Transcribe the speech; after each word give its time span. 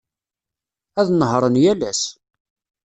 Ad 0.99 1.07
nehhṛen 1.13 1.55
yal 1.63 1.81
ass. 1.91 2.01